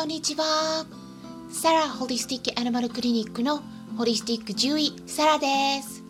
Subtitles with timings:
[0.00, 0.86] こんにちは。
[1.50, 3.60] サラホリスティックアニマルクリニックの
[3.98, 5.46] ホリスティック獣医サラで
[5.82, 6.02] す。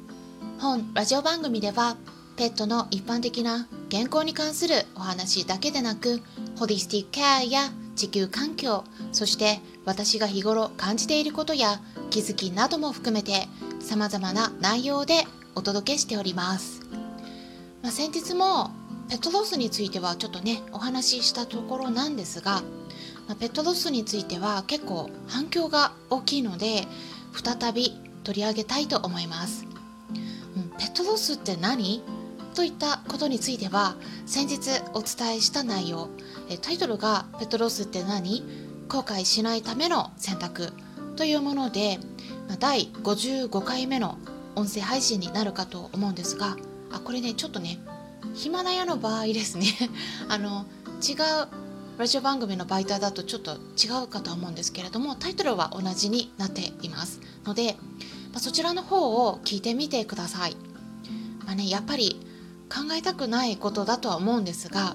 [0.61, 1.97] 本ラジオ番組では
[2.37, 6.21] ペットの一般的な健康に関するお話だけでなく
[6.57, 7.63] ホリスティックケアや
[7.97, 11.81] 地球環境そして私が日頃感じていることや
[12.11, 13.49] 気づきなども含めて
[13.81, 15.25] 様々な内容で
[15.57, 16.83] お届けしております、
[17.83, 18.71] まあ、先日も
[19.09, 22.63] ペットロスについてはちょっとねお話ししたところなんですが、
[23.31, 26.89] まあ、ペットロスについては結構反響が大きいので
[27.33, 27.93] 再び
[28.25, 29.69] 取り上げたいと思います、
[30.57, 32.03] うん、ペットロスって何？
[32.57, 33.95] といったことについては
[34.27, 36.09] 先日お伝えした内容。
[36.61, 38.43] タイトルが「ペットロスって何？
[38.89, 40.73] 後悔しないための選択」
[41.15, 42.01] というもので
[42.59, 44.19] 第55回目の
[44.57, 46.57] 音声配信になるかと思うんですが
[46.91, 47.79] あこれねちょっとね
[48.35, 49.67] ヒマラヤの場合ですね。
[50.29, 50.67] あの
[51.01, 51.70] 違う
[52.01, 57.21] ラジオ番組の媒体だとちょっと違うかと思うんですけれどもタイトルは同じになっています。
[57.45, 57.75] ので、
[58.33, 60.57] まあ、そちらの方を聞いてみてください、
[61.45, 62.19] まあね、やっぱり
[62.71, 64.95] 考えたくないことだとは思うんですが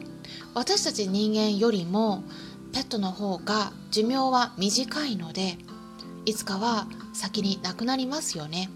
[0.55, 2.23] 私たち人間よりも
[2.73, 5.59] ペットの方が寿命は短いので
[6.25, 8.71] いつかは先に亡くなりますよね。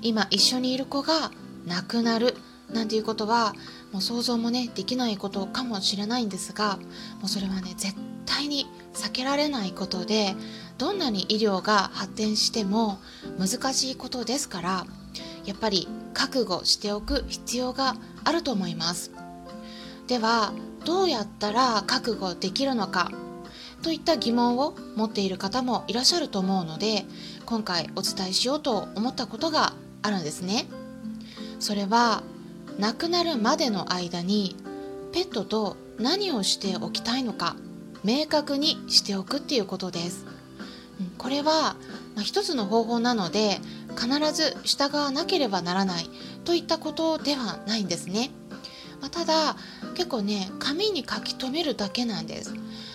[0.00, 1.30] 今一緒にいる子が
[1.66, 2.36] 亡くなる
[2.72, 3.54] なんていうことは
[3.92, 6.76] もう想像もねできないことかもしれないんですが
[7.20, 7.94] もうそれはね絶
[8.26, 10.34] 対に避けられないことで
[10.78, 12.98] どんなに医療が発展しても
[13.38, 14.86] 難しいことですから
[15.44, 19.10] やっぱり覚悟しておく必要があると思います。
[20.06, 20.52] では
[20.84, 23.10] どうやったら覚悟できるのか
[23.82, 27.04] といった疑問を持っている方もいらっしゃると思うので
[27.46, 30.66] 今回お伝えしようと思ったことがあるんですね。
[31.58, 32.22] それは
[32.78, 34.56] 亡くなるまでの間に
[35.12, 37.56] ペットと何をしておきたいのか
[38.02, 40.26] 明確にしておくっていうことです。
[41.18, 41.76] これは、
[42.14, 43.58] まあ、一つの方法なので
[43.96, 46.08] 必ず従わなければならない
[46.44, 48.30] といったことではないんですね、
[49.00, 49.56] まあ、ただ
[49.94, 52.54] 結構ね紙に書き留めるだけなんです。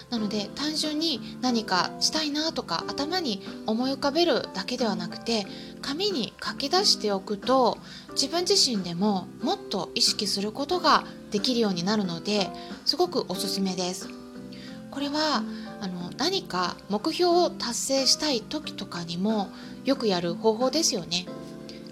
[0.09, 5.45] なので単純に何かしたいなとか頭に思い浮かべるだけではなくて
[5.81, 7.77] 紙に書き出しておくと
[8.11, 12.49] 自分自身でももっと意識することができるようになるので
[12.85, 14.09] すごくおすすめです。
[14.91, 15.43] これは
[15.79, 19.49] あの何か目標を達成したい時とかにも
[19.85, 21.25] よくやる方法ですよね。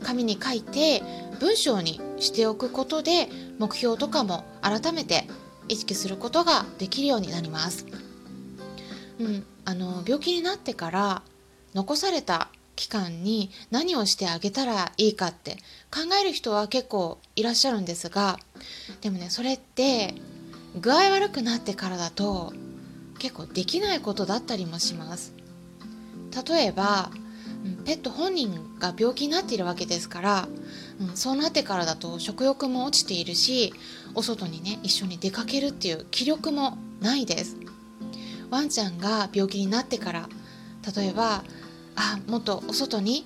[0.03, 1.03] 紙に書いて
[1.39, 5.27] 文章にしておくことで目標とかも改めて
[5.67, 7.85] 意識することができるようになります。
[9.19, 11.21] うん、あの病気になってから
[11.73, 15.57] 残された期間に何をしてあげたらいいかって
[15.91, 18.37] 考える人は結構いらっしゃるんですが
[19.01, 20.13] でもねそれって
[20.79, 22.53] 具合悪くなってからだと
[23.17, 25.33] 結構できないことだったりもします。
[26.47, 27.11] 例えば
[27.85, 30.47] ペット本人が病気になっているわけですから、
[30.99, 33.73] うん、そうなってからだと食欲も落ちているし
[34.13, 37.57] お外にね一緒に出かけるっていう気力もないです。
[38.49, 40.29] ワンちゃんが病気になってから
[40.95, 41.43] 例えば
[41.95, 43.25] あもっとお外に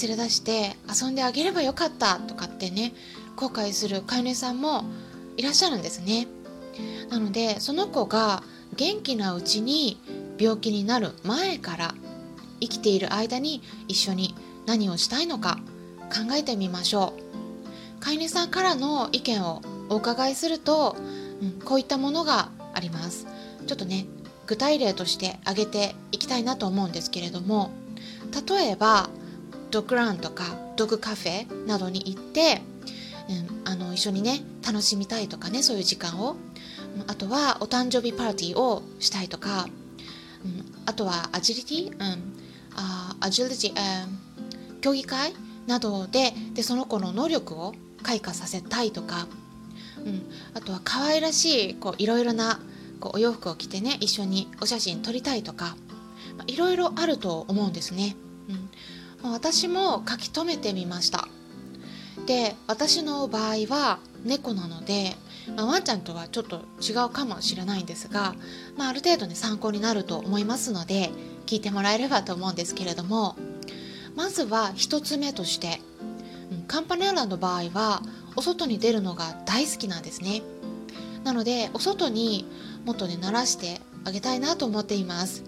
[0.00, 2.92] 連れ出して遊んであげればよかったとかってね
[3.36, 4.84] 後悔する飼い主さんも
[5.36, 6.26] いらっしゃるんですね。
[7.08, 8.42] なのでその子が
[8.76, 9.98] 元気なうちに
[10.38, 11.94] 病気になる前から
[12.60, 14.34] 生きている間に一緒に
[14.66, 15.58] 何をしたいのか
[16.10, 18.00] 考えてみましょう。
[18.00, 20.96] 飼い主さんからの意見をお伺いすると、
[21.42, 23.26] うん、こういったものがあります。
[23.66, 24.06] ちょっとね
[24.50, 27.70] 具体例として挙げていきたいなと思うんですけれども
[28.48, 29.08] 例えば
[29.70, 30.42] ドッグランとか
[30.74, 32.60] ドッグカフェなどに行って、
[33.28, 36.34] うん、あの一緒にね楽しみたいとかねそういう時間を。
[37.06, 39.66] あとはお誕生日パーティーをしたいとか、
[40.44, 42.34] うん、あとはアジリティ、うん、
[42.74, 43.70] あアジリティ、
[44.72, 45.32] うん、競技会
[45.68, 49.28] などででその子の能力を開花させたいとか、
[50.04, 50.22] うん、
[50.54, 52.58] あとは可愛らしいこういろいろな
[53.00, 55.76] こうお洋服を着てね一緒にお写真撮りたいとか
[56.46, 58.16] いろいろあると思うんですね、
[59.22, 61.28] うん、私も書き留めてみました。
[62.26, 65.16] で私の場合は猫なので、
[65.56, 68.34] まあ、ワンちゃんとはちょっと違うかもしれないんですが、
[68.76, 71.10] まあ、ある程度ね参考になると思いますので
[71.46, 73.36] 聞いてもらえればと思うんですけれども
[74.14, 75.80] まずは1つ目として、
[76.52, 78.02] うん、カンパネラの場合は
[78.36, 80.42] お外に出るのが大好きなんですね。
[81.24, 82.46] なのでお外に
[82.84, 85.44] もっとね慣らしてあげたいなと思っています。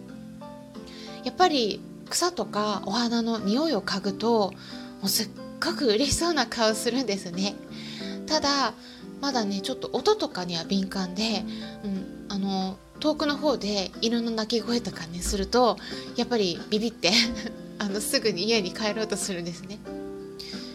[1.25, 1.81] やっぱり
[2.11, 4.55] 草とかお花の匂いを嗅ぐとも
[5.05, 5.29] うすっ
[5.64, 7.55] ごく嬉しそうな顔するんですね。
[8.26, 8.75] ただ
[9.20, 11.44] まだねちょっと音とかには敏感で、
[11.84, 15.76] うん、あの遠くの方で犬の鳴き声とかねすると
[16.17, 17.12] やっぱりビビって
[17.79, 19.79] あのすぐに家に帰ろうとするんですね。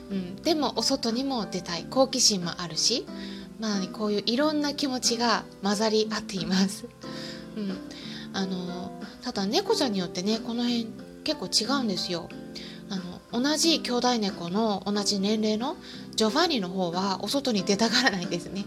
[0.09, 1.86] うん、でもお外にも出たい。
[1.89, 3.06] 好奇心もあるし、
[3.59, 6.86] まあ、ねこういういろんな気持ちが混ざり合っています。
[7.56, 7.77] うん、
[8.33, 8.92] あの
[9.24, 10.88] ただ猫ちゃんによってねこの辺
[11.24, 12.30] 結構違うんですよ。
[12.89, 12.95] あ
[13.36, 15.75] の同じ兄弟猫の同じ年齢の
[16.15, 18.65] ジョバンニの方はお外に出たがらないんですね。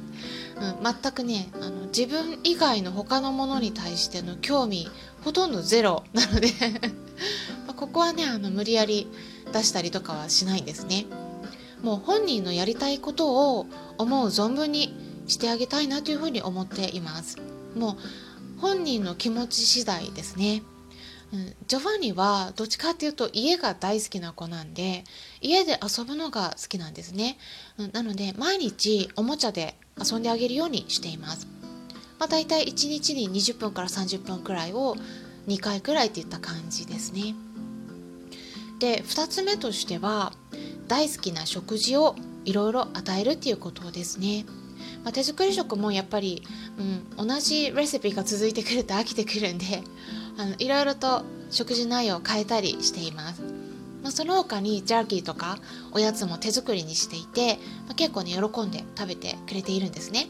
[0.56, 4.88] うん、全くねあの自分以外の他のものに対しての興味
[5.25, 6.48] ほとんどゼロなので
[7.76, 9.06] ここはねあの無理やり
[9.52, 11.06] 出したりとかはしないんですね。
[11.82, 13.67] もう本人のやりたいことを
[13.99, 14.94] 思う存分に
[15.27, 17.38] してあげたいなというふうに思っています。
[17.77, 20.62] もう本人の気持ち次第ですね。
[21.69, 25.05] ジョバンニはどっちかっていうと家が大好きな子なんで
[25.41, 27.38] 家で遊ぶのが好きなんですね、
[27.93, 31.47] なので毎日おもちゃで遊んであげるようにしています、
[32.19, 34.97] まあ、大体1日に20分から30分くらいを
[35.47, 37.37] 2回くらいっていった感じですね
[38.81, 40.33] で2つ目としては
[40.90, 44.44] 大好きな食事をいろいろ与えるっていうことですね。
[45.04, 46.42] まあ、手作り食もやっぱり、
[47.16, 49.82] うん、同じレシピが続いてくると飽きてくるんで
[50.37, 53.42] あのいろいろと食事内容を変えたりしています、
[54.02, 55.58] まあ、その他にジャーキーとか
[55.92, 57.56] おやつも手作りにしていて、
[57.87, 60.28] まあ、結構ね喜んで食べてくれているんですね。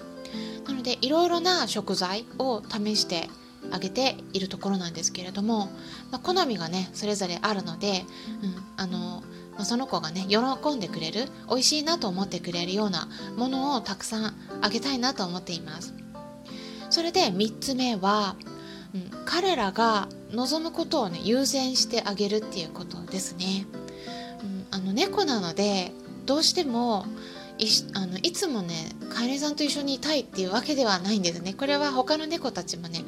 [0.66, 3.28] なのでいろいろな食材を試して
[3.70, 5.68] あげているところなんですけれども、
[6.10, 8.04] まあ、好みがねそれぞれあるので、
[8.42, 9.22] うん、あの
[9.60, 15.92] まあ、その子がね喜んでくれる美味しいなと思ってくれるようなものをたくさんあげたいなと思っています。
[16.88, 18.36] それで3つ目は、
[18.94, 23.66] うん、彼らが望むことをね優先してあげるっていうことですね、
[24.42, 25.92] うん、あの猫なので
[26.24, 27.04] どうしても
[27.58, 31.52] いあのいつもね飼いさんと一緒にいたいっていうわけではないんですね。
[31.52, 33.04] これは他の猫たちもね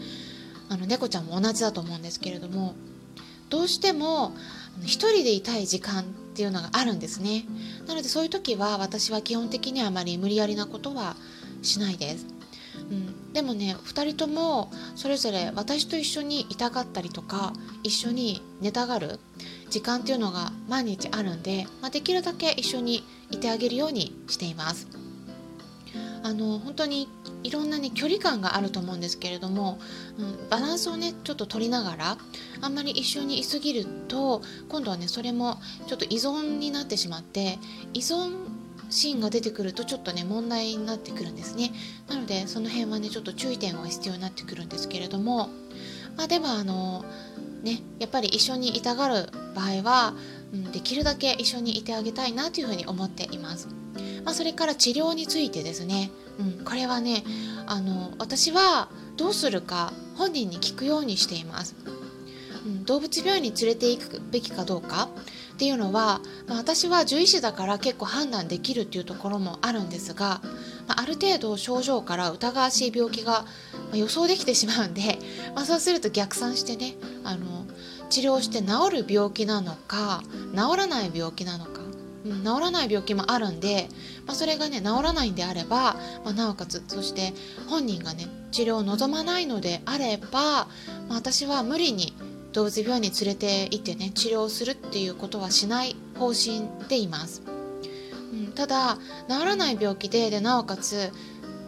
[0.68, 2.74] あの猫ちゃんも同じだと思うんですけれども
[3.48, 4.34] どうしても
[4.82, 7.44] 一人でいたい時間っていうのがあるんですね。
[7.86, 11.14] なのでそういう時は私は基本的にあまり無理やりなことは
[11.60, 12.26] しないです、
[12.90, 17.52] うん、でもね2人ともそれぞれ私と一緒にいたがったりとか
[17.82, 19.20] 一緒に寝たがる
[19.68, 24.88] 時間っていうのが毎日あるんで、まあ、できるだけ一緒にいてあげるようにしています。
[26.24, 27.08] あの本当に
[27.42, 29.78] いろんなね距離感があると思うんですけれども、
[30.18, 32.18] うん、バランスをねちょっと取りながら
[32.60, 37.58] あんまり一緒にいすぎると今度はねそれもちょっと依存になってしまって
[37.94, 38.32] 依存
[38.90, 41.72] シーンが出てくるとちょっとね問題になってくるんですね。
[42.08, 45.48] なのでその辺はねちょっと注意点が必要になってくるんですけれども
[46.16, 47.04] まあでもあの
[47.62, 50.14] ねやっぱり一緒にいたがる場合は、
[50.52, 53.68] うん、できるだけ一緒にいてあげたいなというふうに思っています。
[54.24, 57.24] まあ、それから治療についてですね、うん、これはね
[57.66, 61.76] あの私はどうするか本人に聞くようにしています。
[62.64, 65.08] うん、動物病院に連れて行くべきかどうか
[65.52, 70.40] っていうのは、まあ、私は獣医師だから結構判断できるっていうところもあるんですが、
[70.86, 73.44] まあ、ある程度症状から疑わしい病気が
[73.92, 75.18] 予想できてしまうんで、
[75.54, 76.94] まあ、そうすると逆算してね
[77.24, 77.66] あの
[78.10, 81.66] 治療して治る病気なのか治らない病気なの
[82.24, 83.88] 治らない病気もあるんで、
[84.26, 87.32] まあ、それがね治らないんであれば、まあ、なおかつそして
[87.68, 90.66] 本人がね治療を望まないのであれば、ま
[91.10, 92.14] あ、私は無理に
[92.52, 97.42] 動物病院に連れて行ってね治療するっていうことはしない方針でいます、
[98.32, 98.98] うん、ただ
[99.28, 101.10] 治らない病気ででなおかつ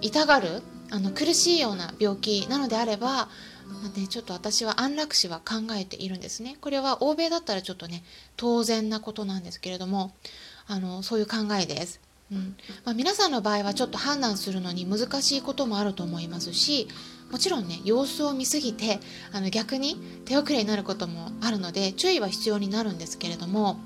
[0.00, 3.28] 痛がるあの苦しいような病気なのであれば
[3.96, 6.56] ね、ちょっと私は安楽死は考えているんですね。
[6.60, 8.02] これは欧米だったらちょっとね
[8.36, 10.12] 当然なことなんですけれども
[10.66, 12.00] あのそういう考えです。
[12.32, 12.56] うん。
[12.84, 16.88] まあ、皆さんの場合はちょっと判断するのに難しいこともあると思いますし
[17.30, 18.98] もちろんね様子を見すぎて
[19.32, 23.78] あの逆に手遅れになることもあるので注意は必要になるんですけれども、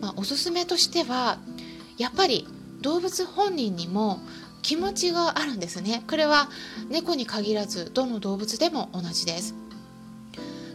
[0.00, 1.38] まあ、おすすめとしては
[1.98, 2.46] やっぱり
[2.80, 4.20] 動物本人にも
[4.62, 6.02] 気持ちがあるんですね。
[6.08, 6.48] これは
[6.88, 9.54] 猫に限らずどの動物でも同じです。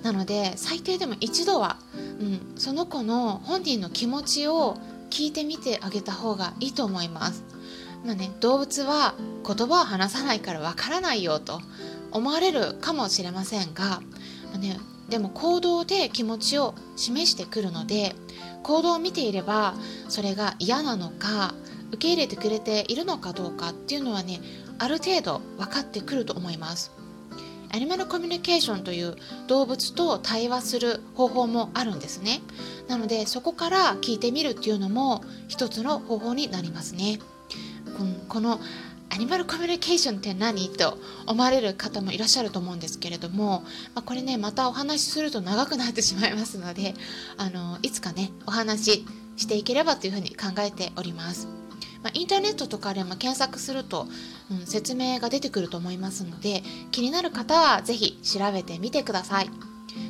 [0.04, 1.78] なので最低でも一度は、
[2.20, 4.78] うん、その子の本人の気持ちを
[5.10, 7.44] 聞いてみてあげた方がいいと思います。
[8.06, 11.60] まあね、動物は言葉を話さないからわからないよと
[12.12, 14.02] 思われるかもしれませんが、
[14.52, 18.16] まあね、でも行動で気持ちを示してくるので
[18.64, 19.74] 行動を見ていれば
[20.08, 21.54] それが嫌なのか
[21.90, 24.40] 受け入れてくれているのかどうかっていうのはね
[24.78, 26.92] ある程度分かってくると思います。
[27.72, 29.16] アニマルコミュニケーションという
[29.48, 32.42] 動物と対話する方法もあるんですね
[32.88, 37.20] なのでそこから聞いてみるっていうのも一つの方法になりますね
[38.28, 38.60] この
[39.12, 43.64] アニマルコミュニケーションって何と思われる方もいらっしゃると思うんですけれども、
[43.96, 46.94] まあ、これねまたお話しすると長くなってしまいますので
[47.38, 49.06] あのいつかねお話し
[49.38, 51.59] していければというふうに考えております。
[52.04, 54.08] まあ、インターネットとかでも検索すると、
[54.52, 59.50] うん、説明が出てくると思いますので気になる方は是非調べてみてください。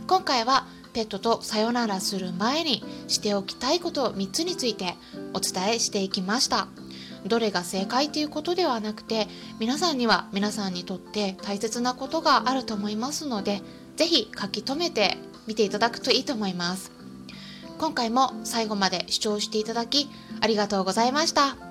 [0.07, 4.95] 今回はペットとさよならする前にしておきたいこと3つについて
[5.33, 6.67] お伝えしていきました。
[7.25, 9.27] どれが正解ということではなくて
[9.59, 13.61] 皆さんには皆さんにとって大切なことがあると思いますので
[13.97, 15.17] 是非書き留めて
[15.47, 16.91] みていただくといいと思います
[17.77, 20.09] 今回も最後まで視聴していただき
[20.41, 21.68] ありがとうございました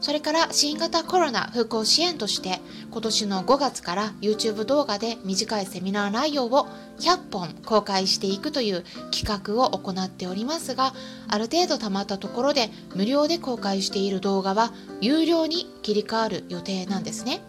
[0.00, 2.60] それから新型コロナ復興支援として
[2.90, 6.66] 今年の5月から YouTube 動画で短いセミナー内容を
[6.98, 10.94] 100本公開していくという企画を行っておりますが
[11.28, 17.40] ある程度たまったところで無料で公開している動画は有料に切り替わる予定なんですね。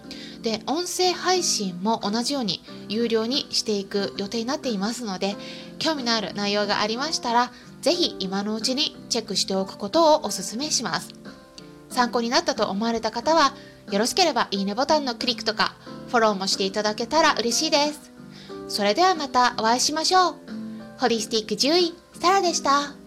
[0.42, 5.36] で音声配信も同じように有料にしていく予定になっていますので
[5.80, 11.19] 興味のある内容がありましたら是非今のうちにチェックしておくことをお勧めします。
[12.00, 13.54] 参考になったと思われた方は
[13.92, 15.76] よろしければいいねボタンのクリックとか
[16.08, 18.12] フォローもしていただけたら嬉しいです。
[18.70, 20.36] それではまたお会いしましょう。
[20.98, 22.99] ホリスティック獣医サラでした。